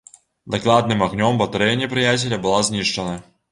Дакладным 0.55 1.03
агнём 1.07 1.37
батарэя 1.43 1.77
непрыяцеля 1.83 2.43
была 2.49 2.65
знішчана. 2.73 3.15